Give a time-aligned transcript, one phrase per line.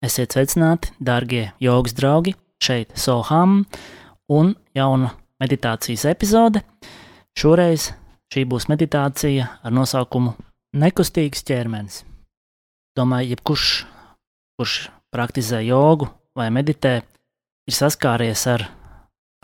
[0.00, 2.32] Esiet sveicināti, darbie jogas draugi!
[2.64, 3.66] Šeit Soham
[4.32, 6.62] un jauna meditācijas epizode.
[7.36, 7.90] Šoreiz
[8.32, 10.32] šī būs meditācija ar nosaukumu
[10.80, 11.98] Nekustīgs ķermenis.
[12.96, 13.66] Domāju, jebkurš,
[14.56, 14.76] kurš
[15.12, 17.02] praktizē jogu vai meditē,
[17.68, 18.64] ir saskāries ar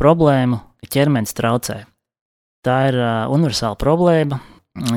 [0.00, 1.82] problēmu, ka ķermenis traucē.
[2.64, 4.41] Tā ir uh, universāla problēma.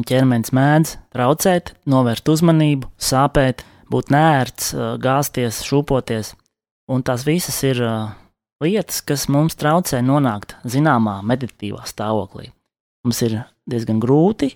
[0.07, 6.34] Ķermenis mēdz traucēt, novērst uzmanību, sāpēt, būt nērts, gāzties, šūpoties.
[6.89, 7.82] Un tās visas ir
[8.64, 12.50] lietas, kas mums traucē nonākt zināmā meditīvā stāvoklī.
[13.06, 14.54] Mums ir diezgan grūti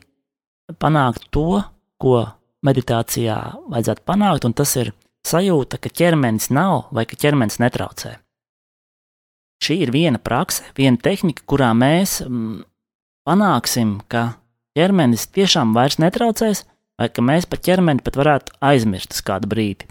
[0.80, 1.62] panākt to,
[2.02, 2.26] ko
[2.66, 3.38] meditācijā
[3.72, 4.92] vajadzētu panākt, un tas ir
[5.28, 8.18] sajūta, ka ķermenis nav vai ka ķermenis netraucē.
[9.64, 12.64] Šī ir viena prakse, viena tehnika, kurā mēs mm,
[13.28, 14.34] panāksim, ka
[14.76, 16.66] ķermenis tiešām vairs netraucēs,
[17.00, 19.88] vai ka mēs par ķermeni pat varētu aizmirst uz kādu brīdi.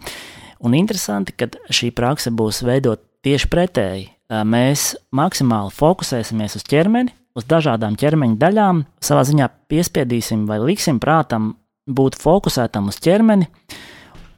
[0.63, 4.05] Un interesanti, ka šī prakse būs veidot tieši pretēji.
[4.49, 11.57] Mēs maksimāli fokusēsimies uz ķermeni, uz dažādām ķermeņa daļām, savā ziņā piespiedīsim vai liksim prātam
[11.91, 13.49] būt fokusētam uz ķermeni,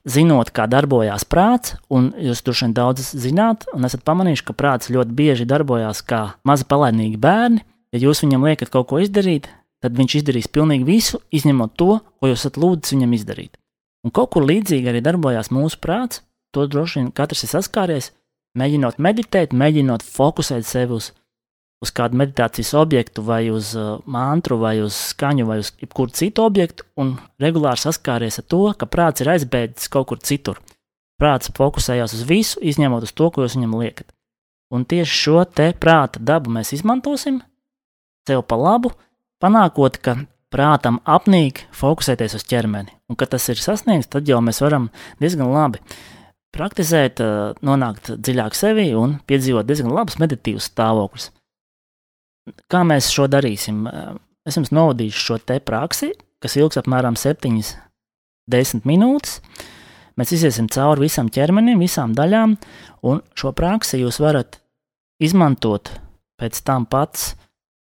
[0.08, 4.92] zinot, kā darbojas prāts, un jūs droši vien daudz zināt, un esat pamanījuši, ka prāts
[4.92, 7.64] ļoti bieži darbojas kā mazi palaidnīgi bērni.
[7.94, 9.46] Ja jūs viņam liekat kaut ko izdarīt,
[9.84, 13.58] tad viņš izdarīs pilnīgi visu, izņemot to, ko jūs esat lūdzis viņam izdarīt.
[14.04, 16.22] Un kaut kur līdzīgi arī darbojās mūsu prāts,
[16.54, 18.10] to droši vien katrs ir saskāries,
[18.56, 21.10] mēģinot meditēt, mēģinot fokusēt sevi uz,
[21.84, 26.44] uz kādu meditācijas objektu, vai uz uh, mantru, vai uz skaņu, vai uz jebkuru citu
[26.44, 30.60] objektu, un regulāri saskāries ar to, ka prāts ir aizbēdzis kaut kur citur.
[31.20, 34.08] Prāts fokusējās uz visu, izņemot uz to, ko jūs viņam liekat.
[34.74, 37.42] Un tieši šo te prāta dabu mēs izmantosim
[38.26, 38.90] sev pa labu,
[39.44, 40.16] panākot, ka
[40.54, 42.94] prātam apnīk fokusēties uz ķermeni.
[43.10, 44.88] Un, kad tas ir sasniegts, tad jau mēs varam
[45.20, 45.82] diezgan labi
[46.54, 47.20] praktizēt,
[47.66, 51.30] nonākt dziļāk sevī un piedzīvot diezgan labus meditīvus stāvokļus.
[52.70, 53.84] Kā mēs šo darīsim?
[54.44, 56.12] Es jums novadīšu šo te praksi,
[56.44, 59.40] kas ilgs apmēram 7-10 minūtes.
[60.20, 62.54] Mēs iesim cauri visam ķermenim, visām daļām,
[63.08, 64.60] un šo praksi jūs varat
[65.18, 65.90] izmantot
[66.38, 67.32] pēc tam pats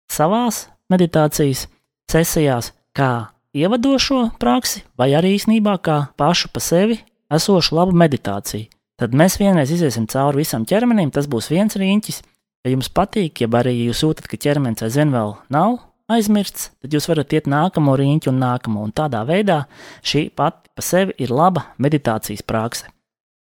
[0.10, 1.66] savās meditācijas
[2.12, 7.00] sesijās kā ievadošo praksi, vai arī īsnībā kā pašu pa sevi
[7.32, 8.70] esošu labu meditāciju.
[8.96, 12.22] Tad mēs vienreiz iesim cauri visam ķermenim, tas būs viens rīņķis.
[12.66, 15.82] Ja jums patīk, ja arī jūs jūtat, ka ķermenis aizvien vēl nav
[16.12, 19.66] aizmirsts, tad jūs varat iet nākamo rīņķi un nākamo, un tādā veidā
[20.06, 22.88] šī pati pa sevi ir laba meditācijas prakse.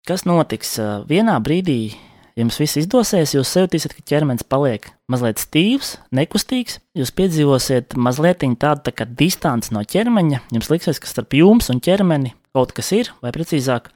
[0.08, 0.78] Kas notiks
[1.10, 1.94] vienā brīdī,
[2.40, 6.78] Ja jums viss izdosies, jūs jutīsiet, ka ķermenis paliek mazliet stīvs, nekustīgs.
[6.96, 10.46] Jūs piedzīvosiet mazliet tādu tā kā distanci no ķermeņa.
[10.56, 13.92] Jums liksies, ka starp jums un ķermeni kaut kas ir, vai precīzāk,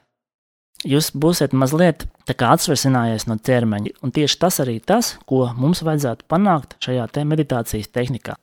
[0.84, 3.96] jūs būsiet mazliet atsversinājies no ķermeņa.
[4.04, 8.36] Un tieši tas arī tas, ko mums vajadzētu panākt šajā te meditācijas tehnikā.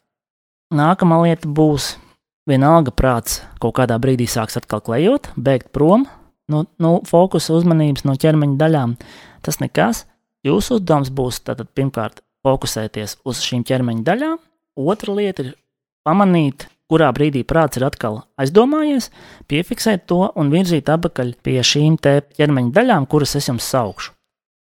[0.73, 1.99] Nākamā lieta būs,
[2.49, 6.09] vienalga prāts kaut kādā brīdī sāks atkal klejot, bēgt prom
[6.49, 8.97] no, no fokusa uzmanības no ķermeņa daļām
[9.45, 10.05] tas nekas.
[10.47, 14.39] Jūsu uzdevums būs tātad pirmkārt fokusēties uz šīm ķermeņa daļām,
[14.81, 15.51] otra lieta ir
[16.07, 19.11] pamanīt, kurā brīdī prāts ir atkal aizdomājies,
[19.51, 24.15] piefiksēt to un virzīt atpakaļ pie šīm ķermeņa daļām, kuras es jums saukšu.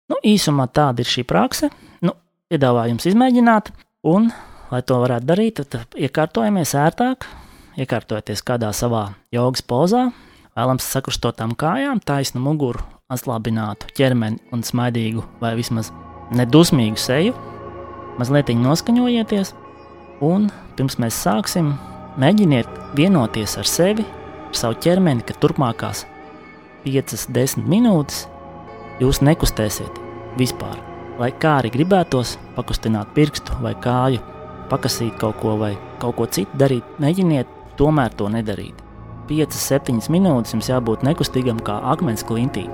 [0.07, 1.67] Nu, īsumā tāda ir šī prakse.
[1.99, 2.15] Nu,
[2.47, 3.73] piedāvāju jums izmēģināt,
[4.07, 4.31] un,
[4.71, 7.27] lai to varētu darīt, tad iekārtojamies ērtāk,
[7.75, 10.07] iekārtojieties kādā savā jogas pozā,
[10.55, 15.93] vēlams sakrustotām kājām, taisnu muguru atslābinātu ķermeni un smaidīgu vai vismaz
[16.35, 17.35] nedusmīgu seju.
[18.19, 19.53] Mazliet noskaņojieties,
[20.27, 21.69] un pirms mēs sāksim,
[22.19, 22.67] mēģiniet
[22.97, 24.03] vienoties ar sevi,
[24.49, 26.03] ar savu ķermeni, ka turpmākās
[26.83, 28.25] 5-10 minūtes
[28.99, 30.01] jūs nekustēsiet
[30.41, 30.75] vispār.
[31.17, 34.19] Lai kā arī gribētos pakustināt pirkstu vai kāju,
[34.67, 38.83] pakasīt kaut ko vai kaut ko citu darīt, mēģiniet tomēr to nedarīt.
[39.31, 42.67] 5-7 minūtes jums jābūt nekustīgam kā akmens klintī.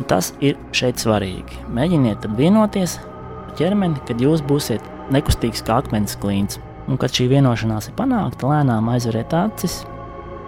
[0.00, 1.58] Un tas ir šeit svarīgi.
[1.76, 6.56] Mēģiniet vienoties ar ķermeni, kad jūs būsiet nekustīgs kā akmens klīns.
[6.88, 9.82] Un, kad šī vienošanās ir panākta, lēnām aizveriet acis,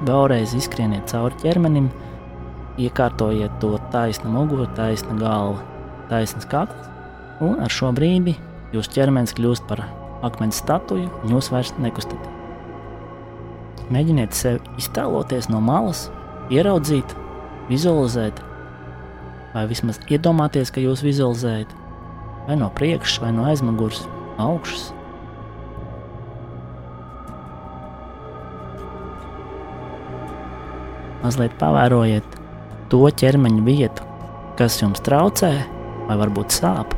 [0.09, 1.91] vēlreiz izskrieniet cauri ķermenim,
[2.81, 5.61] iekārtojiet to taisnu muguru, taisnu galvu,
[6.09, 6.89] taisnas kakls,
[7.45, 8.39] un ar šo brīdi
[8.73, 9.85] jūsu ķermenis kļūst par
[10.25, 12.39] akmens statuju, un jūs vairs nekustaties.
[13.93, 16.07] Mēģiniet sevi iztēloties no malas,
[16.55, 17.13] ieraudzīt,
[17.69, 18.41] vizualizēt
[19.53, 21.73] vai vismaz iedomāties, ka jūs vizualizējat
[22.47, 24.03] vai no priekšas, vai no aizmugures,
[24.43, 24.91] augšas.
[31.23, 32.41] Mazliet pavērojiet
[32.91, 34.09] to ķermeņa vietu,
[34.59, 35.53] kas jums traucē,
[36.09, 36.97] vai varbūt sāp.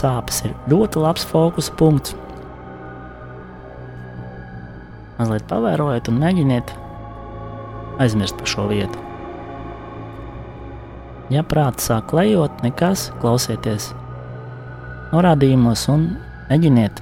[0.00, 2.16] Sāpes ir ļoti labs fokus punkts.
[5.18, 6.74] Mazliet pavērojiet un mēģiniet
[8.00, 9.09] aizmirst par šo vietu.
[11.30, 13.92] Ja prāts sāk lejot, nekas, klausieties
[15.12, 16.08] norādījumos un
[16.48, 16.98] mēģiniet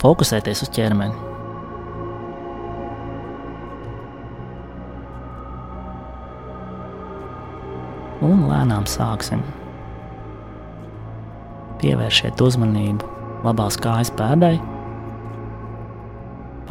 [0.00, 1.12] fokusēties uz ķermeni.
[8.24, 9.44] Un lēnām sāksim.
[11.84, 13.12] Pievērsiet uzmanību
[13.44, 14.54] labās kājas pēdai,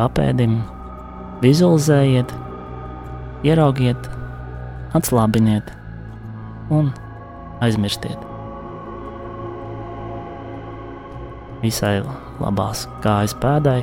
[0.01, 0.57] papēdim,
[1.45, 2.33] vizualizējiet,
[3.45, 4.13] ieraugiet,
[4.98, 5.69] atslābiniet
[6.69, 6.91] un
[7.63, 8.19] aizmirstiet.
[11.62, 12.00] Visai
[12.41, 13.81] labās kājas pēdai,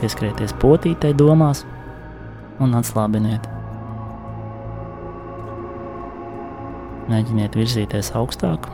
[0.00, 1.64] pieskrieties potītei domās
[2.60, 3.48] un atslābiniet.
[7.10, 8.68] Mēģiniet virzīties augstāk,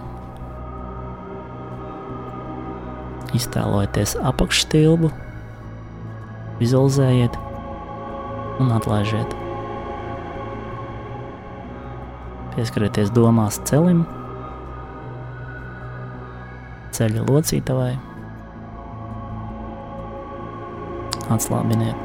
[3.37, 5.11] iztēlojieties apakšstilbu,
[6.61, 7.41] vizualizējiet
[8.61, 9.46] un atlaižiet.
[12.57, 13.99] Pieskarieties domās celim,
[16.97, 17.91] ceļa locītavai,
[21.37, 22.01] atslābiniet.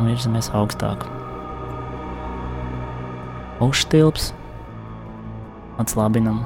[0.00, 1.06] Un virzamies augstāk.
[3.62, 4.32] Uztilps,
[5.78, 6.42] atslābinam,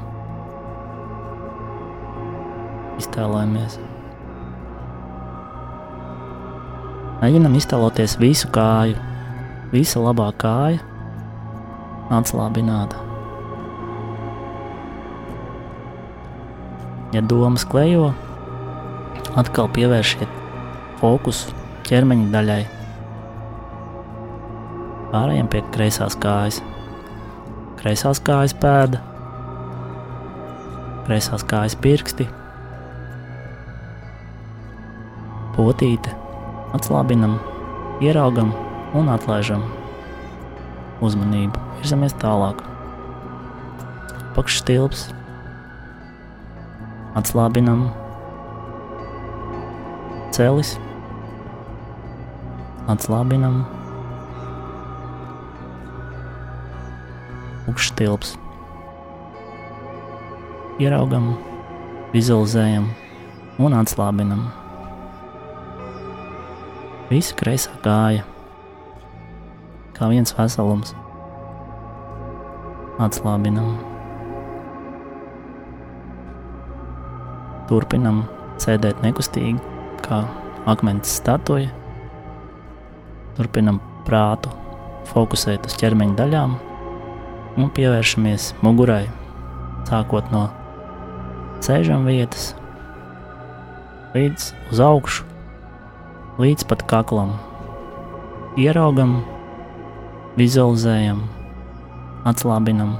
[3.01, 3.81] iztēlojamies.
[7.25, 8.99] Mēģinam iztēloties visu kāju,
[9.73, 10.91] visa labā kāja,
[12.13, 13.01] atslābināta.
[17.15, 18.11] Ja domas klejo,
[19.39, 20.31] atkal pievēršiet
[20.99, 21.55] fokusu
[21.87, 22.63] ķermeņa daļai,
[25.13, 26.61] pārējiem pie kreisās kājas.
[27.79, 28.99] Kreisās kājas pēda,
[31.05, 32.27] kreisās kājas pirksti,
[35.55, 36.17] potīte,
[36.75, 37.37] atslābinam,
[38.03, 38.55] ieraugam
[38.97, 39.67] un atlaižam
[41.07, 41.61] uzmanību.
[41.81, 42.63] Virzamies tālāk.
[44.35, 45.07] Pakšstilps,
[47.19, 47.87] atslābinam,
[50.35, 50.75] celis,
[52.91, 53.63] atslābinam,
[57.71, 58.35] augšstilps.
[60.83, 61.33] Ieraugam,
[62.11, 62.91] vizualizējam
[63.63, 64.49] un atslābinam.
[67.13, 68.25] Visa kreisā kāja,
[69.97, 70.95] kā viens veselums.
[73.03, 73.75] Atslābinam.
[77.71, 78.25] Turpinam
[78.63, 79.59] sēdēt nekustīgi,
[80.05, 80.25] kā
[80.71, 81.71] akmens statuja.
[83.39, 84.53] Turpinam prātu
[85.11, 86.59] fokusēt uz ķermeņa daļām,
[87.59, 89.07] un pievēršamies mugurai,
[89.89, 90.49] sākot no
[91.65, 92.53] sēžam vietas
[94.15, 95.25] līdz uz augšu,
[96.39, 97.35] līdz pat kaklam.
[98.61, 99.23] Ieraugam,
[100.39, 101.21] vizualizējam,
[102.27, 102.97] atslābinam.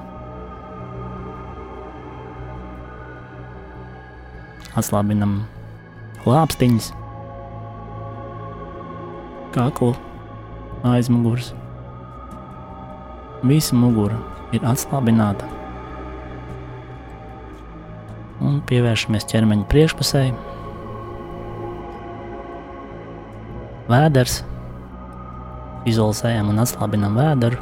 [4.79, 5.35] Atslābinam
[6.27, 6.93] lāpstiņas,
[9.55, 9.93] kaklu,
[10.87, 11.53] aizmugurs,
[13.47, 14.19] visu muguru
[14.55, 15.51] ir atslābināta.
[18.45, 20.25] Un pievēršamies ķermeņa priekšpusē.
[23.91, 24.43] Vēders.
[25.85, 27.61] Vizualizējam un atslābinam vēderu.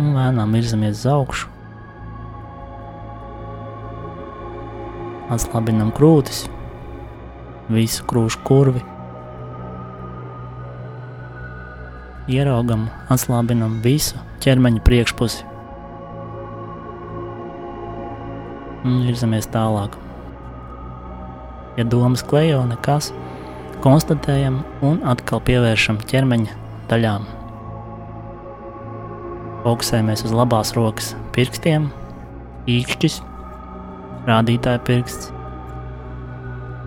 [0.00, 1.50] Un lēnām virzamies uz augšu.
[5.32, 6.46] Atslābinam krūtis,
[7.72, 8.82] visu krūšu kurvi.
[12.30, 15.46] ieraugam, atslābinam visu ķermeņa priekšpusi.
[18.86, 19.96] Un virzamies tālāk.
[21.78, 23.12] Ja domas klejo nekas,
[23.82, 26.54] konstatējam un atkal pievēršam ķermeņa
[26.90, 27.26] daļām.
[29.62, 31.88] Fokusējamies uz labās rokas pirkstiem,
[32.70, 33.20] īkšķis,
[34.26, 35.30] rādītāja pirksts,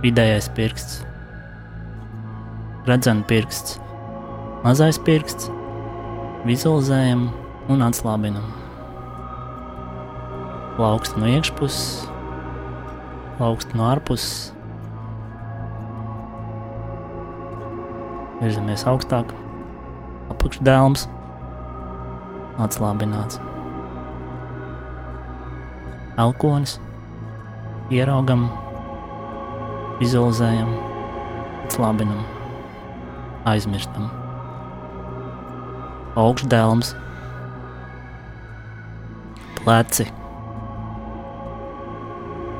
[0.04, 1.02] vidējais pirksts,
[2.88, 3.80] redzena pirksts,
[4.66, 5.52] Mazais pirksts,
[6.48, 7.28] vizualizējam
[7.70, 8.48] un atslābinam.
[10.74, 12.08] Plaukst no iekšpuses,
[13.38, 14.55] plaukst no ārpuses.
[18.46, 19.32] Virzamies augstāk,
[20.30, 21.08] apakšdēlums,
[22.62, 23.40] atslābināts.
[26.22, 26.76] Elkonis,
[27.90, 28.46] ieraugam,
[29.98, 30.70] vizualizējam,
[31.66, 32.22] atslābinam,
[33.50, 34.06] aizmirstam.
[36.16, 36.94] augšdēlums,
[39.58, 40.06] pleci,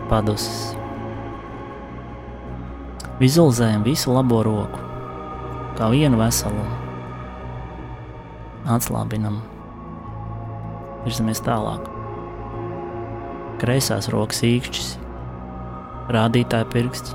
[0.10, 0.74] padusis.
[3.22, 4.85] Vizualizējam visu labo roku,
[5.76, 6.72] kā vienu veselumu.
[8.72, 9.42] Atslābinam,
[11.04, 11.90] virzamies tālāk.
[13.62, 14.88] Kreisās rokas īkšķis,
[16.16, 17.14] rādītāja pirksts,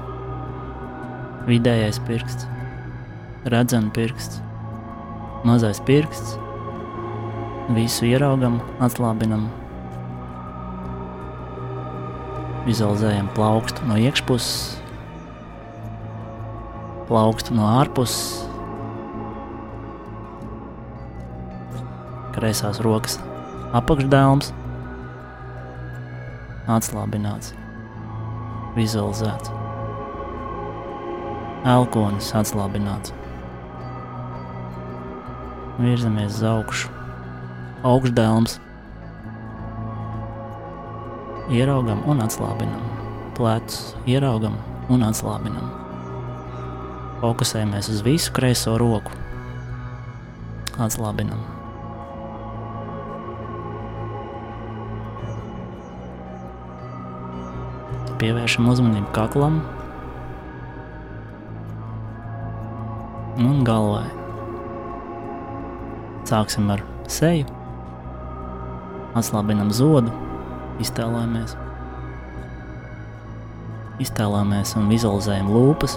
[1.49, 2.47] vidējais pirksts,
[3.51, 4.43] redzams pirksts,
[5.49, 6.37] mazais pirksts.
[7.71, 9.45] Visu ieraugam, atslābinam,
[12.67, 14.81] vizualizējam plaukstu no iekšpuses,
[17.07, 18.50] plaukstu no ārpuses,
[22.35, 23.19] kreisās rokas
[23.77, 24.51] apakšdēlums,
[26.71, 27.53] atslābināts,
[28.77, 29.53] vizualizēts,
[31.71, 33.15] elkonis atslābināts.
[35.81, 36.91] Virzamies uz augšu,
[37.89, 38.59] augšdēlums,
[41.51, 42.83] ieraugam un atslābinam,
[43.39, 44.59] plecus ieraugam
[44.91, 45.71] un atslābinam.
[47.21, 49.13] Fokusējamies uz visu kreiso roku.
[50.81, 51.60] Atslābinam.
[58.21, 59.55] Pievēršam uzmanību kaklam
[63.41, 64.11] un galvai.
[66.29, 67.49] Sāksim ar seju,
[69.17, 70.13] atslābinam zodu,
[70.85, 71.57] iztēlojamies.
[74.05, 75.97] Iztēlojamies un vizualizējam lūpas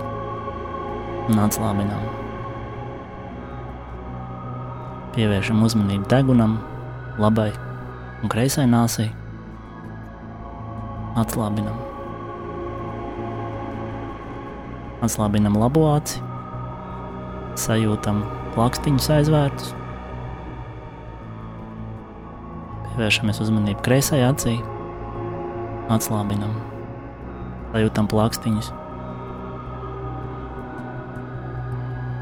[1.28, 2.08] un atslābinām.
[5.14, 6.62] Pievēršam uzmanību degunam,
[7.20, 7.52] labai
[8.24, 9.12] un kreisai nāsai.
[11.20, 11.93] Atslābinam.
[15.04, 16.22] Atslābinam labo aci,
[17.60, 18.22] sajūtam
[18.54, 19.74] plakstiņus aizvērtus.
[22.94, 24.56] Pievēršamies uzmanību kreisai acī,
[25.92, 26.56] atslābinam,
[27.74, 28.72] sajūtam plakstiņus.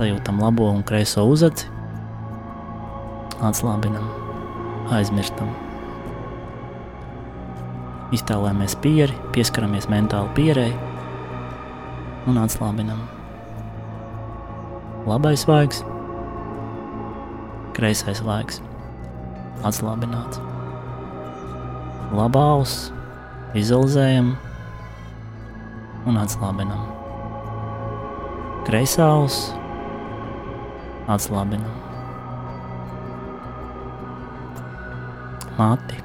[0.02, 1.68] sajūtam labo un kreiso uzaci,
[3.46, 4.08] atslābinam,
[4.98, 5.52] aizmirstam.
[8.16, 10.72] Iztēlojamies pieri, pieskaramies mentāli pierai
[12.30, 13.02] un atslābinam.
[15.10, 15.82] Labais vaigs,
[17.78, 18.60] kreisais vaigs,
[19.66, 20.42] atslābināts.
[22.14, 22.92] Labā auss,
[23.56, 24.36] vizualizējam
[26.06, 26.86] un atslābinam.
[28.68, 29.50] Kreisā auss,
[31.10, 31.74] atslābinam.
[35.58, 35.98] Māti.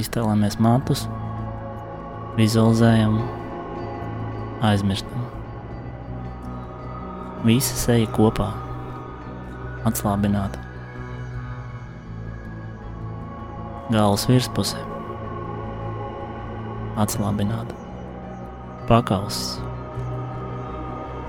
[0.00, 1.02] Iztēlojamies matus,
[2.38, 3.18] vizualizējam,
[4.64, 5.24] aizmirstam.
[7.46, 8.50] Visa seja kopā,
[9.88, 10.60] atslābināta.
[13.90, 14.84] Galvas virspusē,
[17.00, 17.74] atslābināta.
[18.90, 19.58] Pakauss.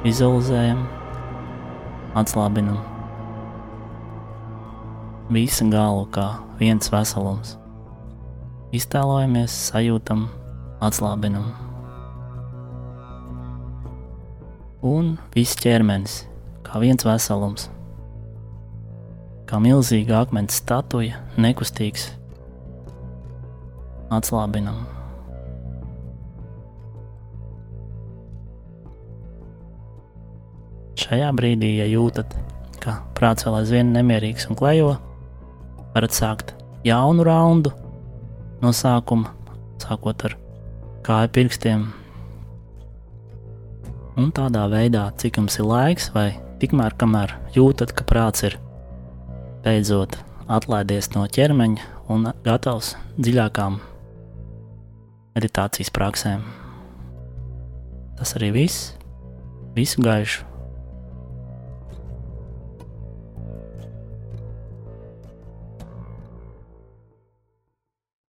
[0.06, 0.86] Vizualizējam,
[2.18, 2.82] atslābinam
[5.32, 6.28] visu galvu kā
[6.60, 7.56] viens veselums.
[8.76, 10.28] Iztēlojamies, sajūtam,
[10.84, 11.71] atslābinam.
[14.82, 16.24] Un viss ķermenis
[16.66, 17.68] kā viens veselums.
[19.46, 22.08] Kā milzīga akmens statuja, nekustīgs.
[24.10, 24.82] Atslābinam.
[30.98, 32.34] Šajā brīdī, ja jūtat,
[32.82, 34.96] ka prāts vēl aizvien nemierīgs un klejo,
[35.94, 36.56] varat sākt
[36.88, 37.76] jaunu raundu
[38.66, 39.36] no sākuma,
[39.82, 40.40] sākot ar
[41.06, 41.90] kāju pirkstiem.
[44.20, 48.58] Un tādā veidā, cik jums ir laiks, vai tikmēr, kamēr jūtat, ka prāts ir
[49.63, 50.18] beidzot
[50.51, 53.80] atlaidies no ķermeņa un gatavs dziļākām
[55.38, 56.44] meditācijas praksēm.
[58.20, 58.91] Tas arī viss.
[59.72, 60.50] Visu gaišu!